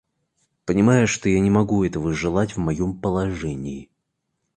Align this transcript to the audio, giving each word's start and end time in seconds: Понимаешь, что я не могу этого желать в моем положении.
Понимаешь, 0.65 1.11
что 1.11 1.29
я 1.29 1.39
не 1.39 1.51
могу 1.51 1.83
этого 1.85 2.11
желать 2.11 2.53
в 2.55 2.57
моем 2.57 2.97
положении. 2.99 3.91